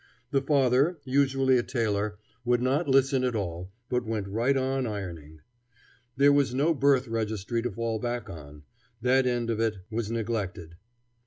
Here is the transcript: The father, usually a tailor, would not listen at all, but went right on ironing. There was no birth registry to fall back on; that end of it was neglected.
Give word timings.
The 0.31 0.41
father, 0.41 0.97
usually 1.03 1.59
a 1.59 1.61
tailor, 1.61 2.17
would 2.43 2.59
not 2.59 2.87
listen 2.87 3.23
at 3.23 3.35
all, 3.35 3.71
but 3.87 4.03
went 4.03 4.27
right 4.27 4.57
on 4.57 4.87
ironing. 4.87 5.41
There 6.17 6.33
was 6.33 6.55
no 6.55 6.73
birth 6.73 7.07
registry 7.07 7.61
to 7.61 7.69
fall 7.69 7.99
back 7.99 8.27
on; 8.27 8.63
that 9.03 9.27
end 9.27 9.51
of 9.51 9.59
it 9.59 9.75
was 9.91 10.09
neglected. 10.09 10.73